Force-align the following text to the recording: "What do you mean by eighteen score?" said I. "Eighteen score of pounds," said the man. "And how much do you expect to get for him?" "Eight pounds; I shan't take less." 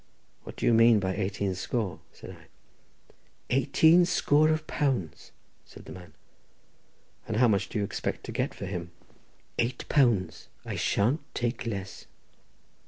"What 0.41 0.55
do 0.55 0.65
you 0.65 0.73
mean 0.73 0.99
by 0.99 1.15
eighteen 1.15 1.53
score?" 1.53 1.99
said 2.11 2.31
I. 2.31 2.47
"Eighteen 3.51 4.03
score 4.07 4.49
of 4.49 4.65
pounds," 4.65 5.31
said 5.63 5.85
the 5.85 5.91
man. 5.91 6.15
"And 7.27 7.37
how 7.37 7.47
much 7.47 7.69
do 7.69 7.77
you 7.77 7.83
expect 7.83 8.23
to 8.23 8.31
get 8.31 8.55
for 8.55 8.65
him?" 8.65 8.89
"Eight 9.59 9.87
pounds; 9.89 10.47
I 10.65 10.75
shan't 10.75 11.19
take 11.35 11.67
less." 11.67 12.07